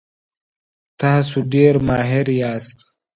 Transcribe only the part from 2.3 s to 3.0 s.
یاست.